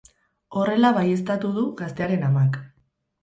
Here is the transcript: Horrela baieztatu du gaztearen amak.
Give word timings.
Horrela 0.61 0.89
baieztatu 0.95 1.51
du 1.57 1.65
gaztearen 1.81 2.25
amak. 2.31 2.57